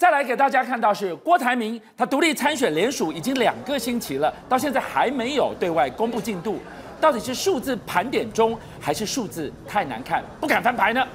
[0.00, 6.58] 再来给大家看到是郭台铭，他独立参选联署已经两个星期了，到现在还没有对外公布进度，
[6.98, 11.06] 到底是数字盘点中，还是数字太难看不敢翻牌呢？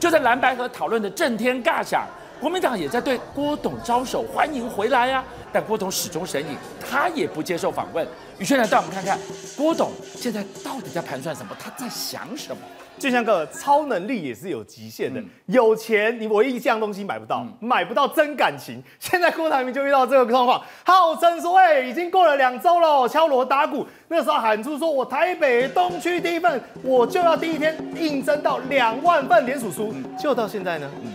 [0.00, 2.04] 就在蓝白河讨论的震天尬响，
[2.42, 8.04] 国民党也在对郭董招手欢迎回来呀、啊，但郭董始终神隐，他也不接受访问。
[8.36, 9.16] 宇轩来带我们看看
[9.56, 12.60] 郭董现在到底在盘算什么，他在想什么。
[12.98, 18.82] 就像个超能力也是有极限的，嗯、有钱你唯一一样东西买不到，嗯、买不到真感情。
[18.98, 31.12] 现在郭台铭就遇到这个状况，号称说，哎、欸，已经过了两周了，敲锣打鼓，那时候喊出说我台北东区第一份，我就要第一天应征到两万份联署书，嗯、就到现在呢，嗯、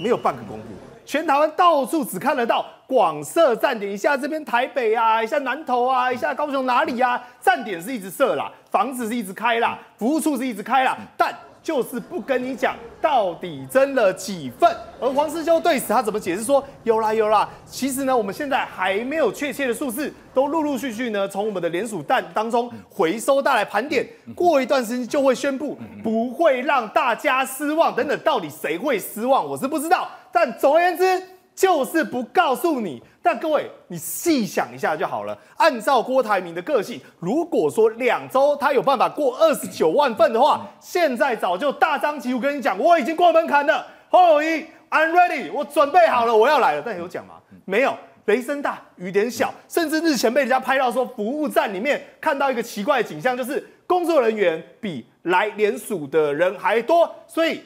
[0.00, 0.64] 没有半个公布。
[1.04, 7.20] 全台湾到处只看得到广设站点，一下这边台北啊，一下南投啊，一下高雄哪里啊？
[7.40, 14.70] 站点是一直设啦，房子是一直开啦，服务处是一直开啦，但就是不跟你讲到底增了几份。
[15.00, 16.62] 而黄师修对此他怎么解释说？
[16.84, 27.94] 有啦有啦，其实呢，我们现在还没有确切的数字，都陆陆续续呢从我们的联署蛋当中回收带来盘点，过一段时间就会宣布，不会让大家失望。
[27.94, 29.46] 等等，到底谁会失望？
[29.46, 30.08] 我是不知道。
[30.32, 31.22] 但总而言之，
[31.60, 33.02] 就是不告诉你。
[33.22, 35.38] 但各位，你细想一下就好了。
[35.58, 43.86] 按照郭台铭的个性，如果说两周他有办法过二十九万份的话，现在早就大张旗鼓跟你讲，我已经过门槛了。
[44.08, 46.82] 侯友宜，I'm ready，我准备好了，我要来了。
[46.82, 47.34] 但有讲吗？
[47.66, 47.94] 没有。
[48.24, 57.14] 雷声大雨点小，甚至日前被人家拍到说，服务站里面看到一个奇怪的景象，就是工作人员比来联署的人还多。
[57.26, 57.60] 所以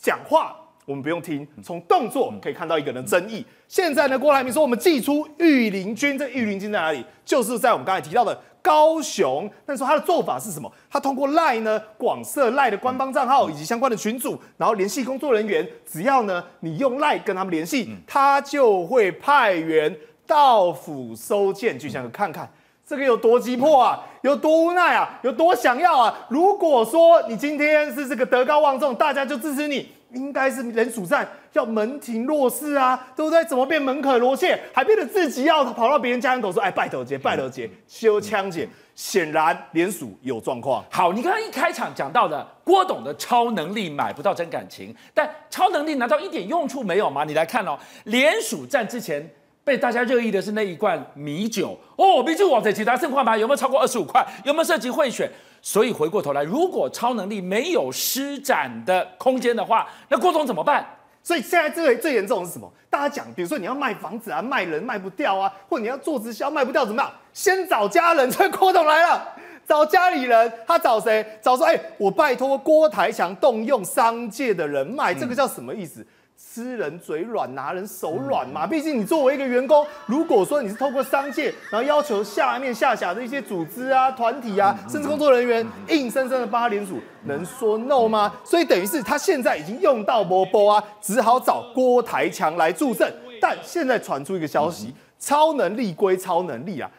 [0.00, 0.56] 讲话。
[0.90, 3.46] 我们不用听，从动作可以看到一个人的争议。
[3.68, 7.04] 现在呢，郭台铭说我们祭出御林军，这御林军在哪里？
[7.24, 9.48] 就是在我们刚才提到的高雄。
[9.64, 10.68] 但是说他的做法是什么？
[10.90, 15.64] 他通过赖呢广设赖的官方账号以及相关的群组，然后联系工作人员。
[15.86, 19.96] 只要呢你用赖跟他们联系，他就会派员
[20.26, 21.78] 到府收件。
[21.78, 22.50] 就想看看
[22.84, 26.26] 这个有多急迫啊，有多无奈啊，有多想要啊。
[26.28, 29.88] 如果说你今天是这个德高望重，大家就支持你。
[30.12, 33.44] 应该是联署站要门庭若市啊，对不对？
[33.44, 40.84] 怎么变门可罗雀，还变得自己要跑到别人家门口说：“哎，拜托姐，拜托姐，修枪姐。”显然联署有状况。
[40.90, 47.24] 好，你刚刚一开场讲到的郭董的超能力买不到真感情，但超能力难道一点用处没有吗？
[47.24, 49.26] 你来看哦，联署站之前
[49.70, 53.38] 被大家热议的是那一罐米酒哦，米酒王者其他盛况牌？
[53.38, 54.26] 有没有超过二十五块？
[54.44, 55.30] 有没有涉及贿选？
[55.62, 60.84] 所以回过头来，如果超能力没有施展的空间的话，那郭总怎么办？
[61.22, 62.68] 所以现在最最严重的是什么？
[62.90, 67.08] 大家讲，比如说你要卖房子啊，卖人卖不掉啊，或你要做直销卖不掉，怎么样？
[67.32, 68.28] 先找家人。
[68.28, 69.28] 这郭董来了，
[69.68, 71.24] 找家里人，他找谁？
[71.40, 76.04] 找说，哎、我拜托郭台强动用商界的人脉，这个叫什么意思？
[76.52, 78.66] 吃人嘴软，拿人手软嘛。
[78.66, 88.32] 毕竟你作为一个员工，如果说你是透过商界，然后要求下面下辖的一些组织啊、团体啊，甚至工作人员硬生生的帮他联署，能说 no 吗？
[88.42, 93.12] 所以等于是他现在已经用到波波啊，只好找郭台强来助阵。
[93.40, 96.90] 但现在传出一个消息，超能力归超能力啊。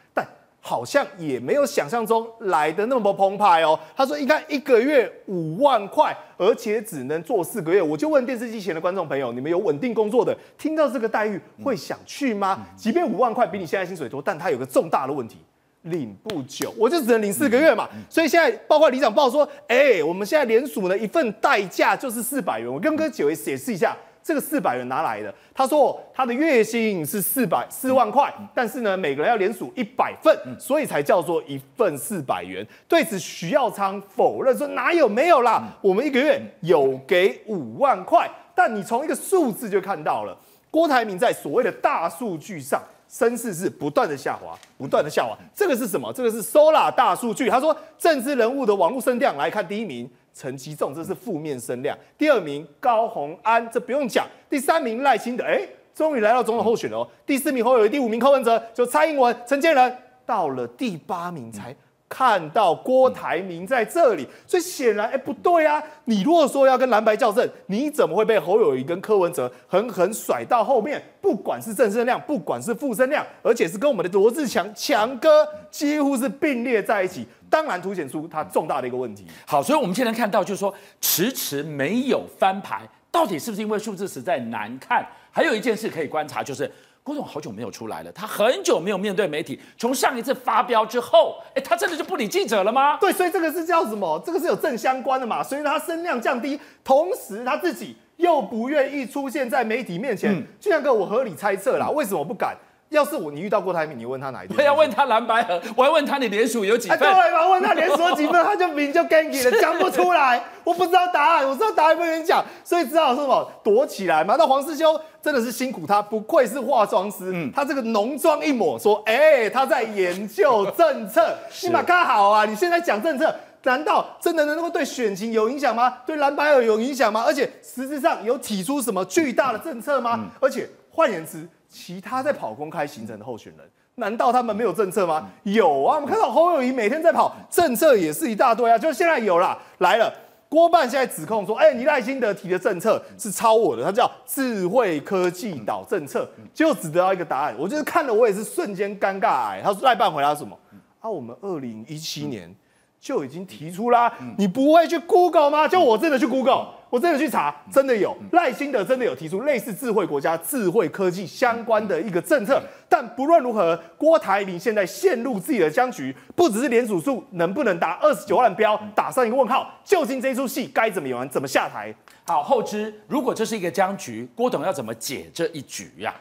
[0.64, 3.78] 好像也没有想象中来的那么澎湃哦。
[3.96, 7.82] 他说应该一个月五万块，而且只能做四个月。
[7.82, 12.66] 我就问电视机前的观众朋友，你们有稳定工作的，听到这个待遇会想去吗？
[12.78, 15.38] 即便五万块比你现在薪水多，但他有个重大的问题，
[15.82, 17.90] 领不久，我就只能领四个月嘛。
[18.08, 22.72] 所以现在包括李长报说，哎，我们现在联署呢，一份代价就是四百元。
[22.72, 23.98] 我跟各位解释一下。
[24.24, 25.34] 这个四百元哪来的？
[25.54, 32.66] 他说他的月薪是四百四万块，但是呢，每个人要连署一百份，所以才叫做一份四百元。
[32.88, 38.30] 对此，徐耀昌否认说哪有没有啦，我们一个月有给五万块。
[38.54, 40.38] 但你从一个数字就看到了，
[40.70, 45.36] 郭台铭在所谓的大数据上声势是不断的下滑，不断的下滑。
[45.56, 46.14] 这个是什么？
[46.14, 47.50] 这个是 Solar 大数据。
[47.50, 50.10] 他说政治人物的网络声量来看，第一名。
[50.34, 51.97] 陈其重，这是负面声量。
[52.18, 54.25] 第二名高虹安，这不用讲。
[54.50, 55.62] 第三名赖清德，哎，
[55.94, 57.08] 终于来到总统候选了哦。
[57.25, 61.75] 第四名侯友宜，第五名柯文哲，就蔡英文、陈建仁，到了第八名才
[62.07, 64.28] 看到郭台铭在这里。
[64.48, 65.81] 所以显然，哎，不对啊！
[66.06, 71.01] 你如果说要跟蓝白较正，你怎么会被侯友宜跟柯文哲狠狠甩到后面？
[71.22, 77.25] 不管是正声量，不管是负声量，而且是跟我们的罗志强强哥几乎是并列在一起。
[77.51, 79.27] 当然凸显出它重大的一个问题。
[79.45, 82.81] 好，所以我们现在看到就是说，迟迟没有翻牌，
[83.12, 85.06] 到底是不是因为数字实在难看？
[85.30, 86.71] 还有一件事可以观察，就是
[87.03, 89.59] 郭总好久没有出来了，他很久没有面对媒体。
[89.77, 92.98] 从上一次发飙之后，哎，他真的就不理记者了吗？
[92.98, 94.19] 对，所以这个是叫什么？
[94.25, 95.44] 这个是有正相关的嘛。
[95.44, 97.95] 所以他声量降低，同时他自己。
[98.18, 100.31] 又不愿意出现在媒体面前。
[100.31, 102.56] 嗯，俊亮哥，我合理猜测啦，为什么不敢？
[102.92, 104.60] 要是我，你遇到郭台铭，你问他哪一点？
[104.60, 107.00] 我要问他蓝白河，我要问他你连署有几份？
[107.00, 107.48] 对嘛？
[107.48, 110.44] 问他连署有几份，他就名就 gangy 了，讲不出来。
[110.66, 114.36] 我不知道答案，我知道答案不能讲，所以只好说什么躲起来嘛。
[114.38, 121.34] 那黄师兄真的是辛苦他，不愧是化妆师，嗯，他这个浓妆一抹，说，哎、欸，他在研究政策。
[121.64, 123.34] 你把看好啊，你现在讲政策，
[123.64, 126.00] 难道真的能够对选情有影响吗？
[126.06, 127.24] 对蓝白合有影响吗？
[127.26, 130.20] 而且实质上有提出什么巨大的政策吗？
[130.22, 131.48] 嗯、而且换言之。
[131.71, 133.65] 其他在跑公开行程的候选人，
[133.95, 135.29] 难道他们没有政策吗？
[135.44, 138.77] 有啊，我们看到侯友宜每天在跑，政策也是一大堆啊。
[138.77, 140.13] 就是现在有了来了，
[140.50, 147.56] 郭办现在指控说，哎、你赖清德提的政策是抄我的，他叫智慧科技岛政策，就只得到一个答案。
[147.57, 149.62] 我就是看了，我也是瞬间尴尬哎。
[149.63, 150.59] 他说赖办回答什么？
[151.00, 152.53] 啊，我们二零一七年
[153.01, 155.68] 就已经提出啦，你不会去 Google 吗？
[155.68, 156.68] 就我真的去 Google。
[156.92, 169.71] 我真的去查，真的有赖清德真的有提出类似智慧国家、智慧科技相关的一个政策，但不论如何，郭台铭现在陷入自己的僵局，不只是连署数能不能达二十九万标，打上一个问号。
[169.86, 171.95] 究竟这出戏该怎么演，怎么下台？
[172.25, 176.19] 好，后知如果这是一个僵局，郭董要怎么解这一局呀、啊？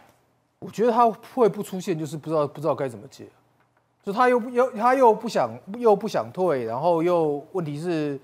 [0.61, 3.25] 我觉得他会不出现，就是不知道不知道该怎么解，
[4.02, 8.19] 就他又又他又不想又不想退，然后又问题是。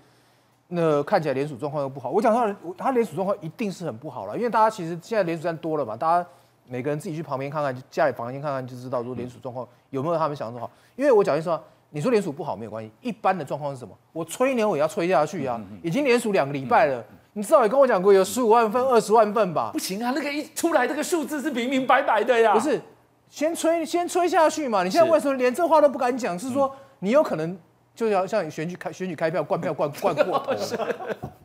[0.69, 6.29] 那看起来联署状况又不好，我讲他他联署状况一定是很不好了，因为大家其实现在联署站多了嘛，大家
[6.67, 10.69] 每个人自己去旁边看看，家里房间看看就知道说联署状况有没有他们想的好。
[10.97, 13.95] 因为我讲句实话，你说联署不好没有关系，一般的状况是什么？
[14.13, 19.71] 我吹牛也要吹下去啊，已经联署两个礼拜了，你至少也跟我讲过有十五万份、二十万份吧？
[19.73, 22.53] 不行啊，那个一出来这个数字是明明白白的呀。
[22.53, 22.83] 不是，
[23.29, 26.39] 先吹先吹下去嘛，你现在为什么连这话都不敢讲？
[26.39, 27.59] 是说你有可能。
[27.97, 30.53] 就要像选举开选举开票灌票灌灌 过头，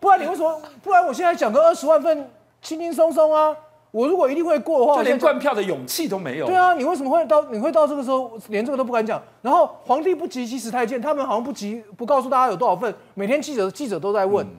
[0.01, 0.61] 不然你为什么？
[0.83, 2.29] 不然我现在讲个二十万份，
[2.61, 3.55] 轻轻松松啊！
[3.91, 6.45] 我如果一定会过的话，就连灌票的勇气都没有。
[6.45, 9.23] 对啊，你为什么会到你会到这个时候连这个都不敢讲？
[9.41, 14.51] 然后皇帝不急急死太监，他们好像不急不告诉大家有多少份，每天记者记者都在问、嗯、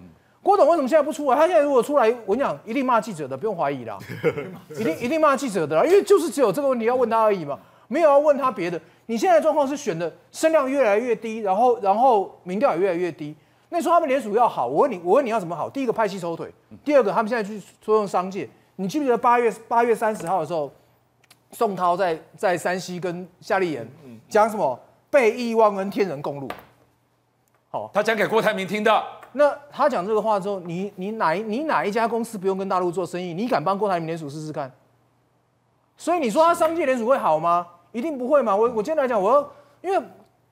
[0.42, 1.36] 郭董为什么现在不出来？
[1.36, 3.96] 他现在如果出来，我跟你讲一定骂记者的，不用怀疑啦，
[4.76, 8.80] 一定一定骂记者的啦，因为就是只有这个问题要问他而已嘛，没有要问他别的。
[9.06, 13.34] 你现在的状况是选的声量越来越低，然后然后民调也越来越低。
[13.68, 15.70] 那时候他们联署要好，我问你，我问你要怎么好？
[15.70, 16.52] 第一个派系抽腿，
[16.84, 18.48] 第二个他们现在去说用商界。
[18.76, 20.70] 你记不记得八月八月三十号的时候，
[21.52, 23.88] 宋涛在在山西跟夏立言
[24.28, 24.78] 讲什么？
[25.08, 26.48] 被亿忘恩天人共路。
[27.70, 29.02] 好，他讲给郭台铭听的。
[29.32, 33.32] 那他讲这个话之后，你你哪一你哪一家公司不用跟大陆做生意？
[33.32, 34.70] 你敢帮郭台铭联署试试看？
[35.96, 37.66] 所以你说他商界联署会好吗？
[37.92, 38.54] 一定不会嘛？
[38.56, 39.52] 我我今天来讲，我要
[39.82, 40.06] 因为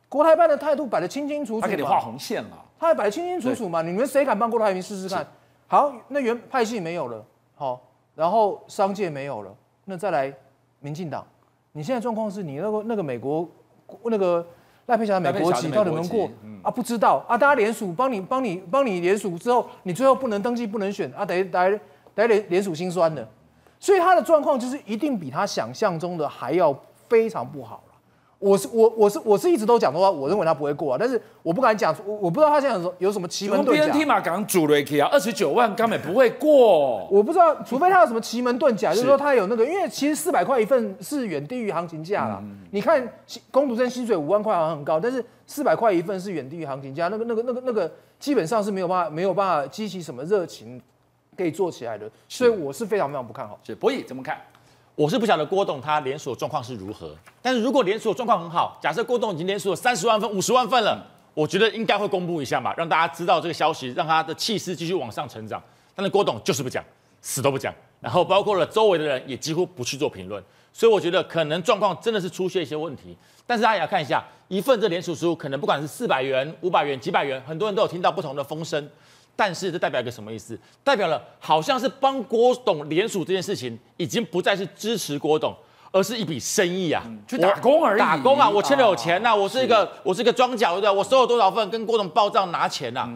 [0.09, 3.83] 国台办的态度摆得清清楚楚，他给你画红线了，他还摆得清清楚楚嘛？
[3.83, 5.27] 你们谁敢帮郭台铭试试看？
[5.67, 7.25] 好，那原派系没有了，
[7.55, 7.81] 好，
[8.15, 9.55] 然后商界没有了，
[9.85, 10.33] 那再来
[10.81, 11.27] 民进党，
[11.73, 13.49] 你现在状况是你那个那个美国
[14.05, 14.47] 那个
[14.91, 16.29] 赖佩霞的美国籍到底能过
[16.63, 16.71] 啊？
[16.71, 21.81] 不知道啊，大家联署帮你帮你帮你联署之后，你最后不能登记不能选啊，得得
[22.15, 23.27] 得联联署心酸的，
[23.79, 26.77] 所以他的状况就是一定比他想象中的还要。
[27.11, 27.90] 非常不好了，
[28.41, 33.93] 我是我我是我是一直都讲的话，我认为他不会过啊，但是我不敢讲，我我不知道他现在有什么奇门遁甲。
[33.93, 42.43] BNT 嘛，刚主瑞克啊，二十九万根本不会过， 我不知道，除非他有什么奇门遁甲， 就是说他有那个，因为其实四百块一份是远低于行情价了。
[42.71, 43.07] 你看
[43.51, 50.81] 工读生薪水五万块好像很高，但是四百块一份是远低于行情价，那个那个那个那个基本上是没有办法没有办法激起什么热情
[51.37, 53.61] 可以做起来的，所以我是非常非常不看好。
[53.63, 54.41] 是博弈怎么看？
[54.95, 65.63] 我是不晓得郭董他连锁状况是如何，但是如果连锁状况很好，假设郭董已经连锁了三十万份、五十万份了，我觉得应该会公布一下嘛，让大家知道这个消息，让他的气势继续往上成长。
[65.95, 66.85] 但是郭董就是不讲，
[67.23, 70.43] 死都不讲，然后包括了周围的人也几乎不去做评论，
[70.73, 73.17] 所以我觉得可能状况真的是出现一些问题。
[73.47, 78.89] 但是大家也要看一下，一份这连锁书可能不管是四百元、五百元、几百元，很多人都有听到不同的风声。
[79.41, 80.59] 但是这代表一个什么意思？
[80.85, 85.57] 代表了好像是帮郭董联署这件事情，已经不再是支持郭董，
[85.91, 87.99] 而是一笔生意啊，去打工而已。
[87.99, 90.91] 打工啊，我欠了有钱呐、啊，我是一个是我是一个庄脚，对不对？
[90.91, 93.09] 我收了多少份，跟郭董报账拿钱呐、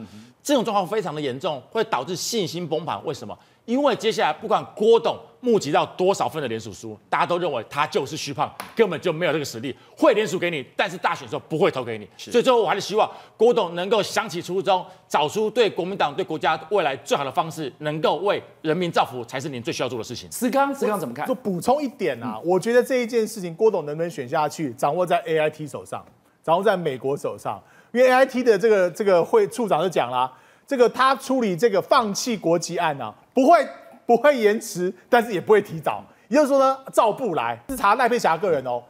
[0.42, 2.98] 这种状况非常的严重，会导致信心崩盘。
[3.04, 3.38] 为什么？
[3.64, 12.08] 因为接下来不管郭董募集到多少份的联署书，大家都认为他就是虚胖，根本就没有这个实力，会联署给你，但是大选的时候不会投给你。
[12.16, 20.30] 所以最后我还是希望郭董能够想起初衷，找出对国民党、对国家未来最好的方式，能够为人民造福，才是您最需要做的事情。
[20.32, 21.26] 思刚，思刚怎么看？
[21.26, 26.02] 就补充一点啊，嗯、我觉得这一件事情，郭董能不能选下去，掌握在 AIT 手上，
[26.42, 30.32] 掌握在美国手上，因为 AIT 的这个这个会处长就讲了，
[30.66, 33.68] 这个他处理这个放弃国籍案啊，不会。
[34.06, 36.04] 不会延迟，但是也不会提早。
[36.28, 38.82] 也就是说呢，照步来，是查赖佩霞个人哦，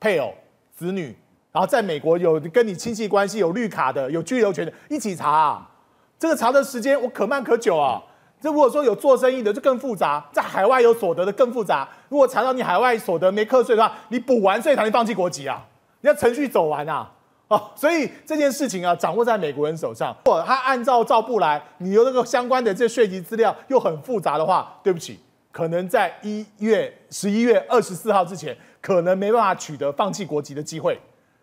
[0.00, 0.32] 配偶、
[0.74, 1.14] 子女，
[1.52, 5.70] 然后在美国有跟你亲戚关系、有绿卡的、有居留权的，一起查啊。
[6.18, 8.02] 这个查的时间我可慢可久啊。
[8.40, 11.86] 这如果说有做生意的就更复杂，在海外有所得的更复杂。
[12.08, 15.62] 如果查到你海外所得没课税的话，你补完税才能放弃国籍啊。
[16.00, 17.12] 你要程序走完啊。
[17.52, 20.16] 哦，所以这件事情啊，掌握在美国人手上。
[20.24, 25.20] 如果他按照照步来，你有那个相关的这税籍资料又很复杂的话，对不起，
[25.52, 30.98] 可能在一月十一月二十四号之前，可能没办法取得放弃国籍的机会。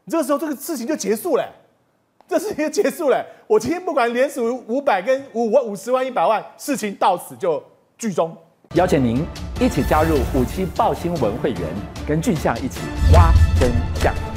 [0.07, 1.47] 这个时候，这个事情就结束了，
[2.27, 3.23] 这事情就结束了。
[3.45, 7.63] 我今天不管连署五百跟五五十万、一百万，事情到此就
[7.99, 8.35] 剧终。
[8.73, 9.23] 邀请您
[9.61, 11.61] 一起加入五七报新闻会员，
[12.07, 12.79] 跟俊相一起
[13.13, 14.28] 挖真相。